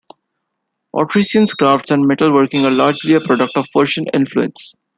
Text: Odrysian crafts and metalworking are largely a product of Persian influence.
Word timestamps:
Odrysian 0.95 1.45
crafts 1.59 1.91
and 1.91 2.05
metalworking 2.05 2.63
are 2.63 2.71
largely 2.73 3.13
a 3.13 3.19
product 3.19 3.55
of 3.55 3.67
Persian 3.71 4.07
influence. 4.15 4.75